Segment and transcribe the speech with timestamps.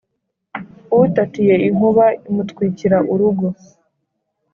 [1.03, 3.47] utatiye inkuba imutwikira urugo,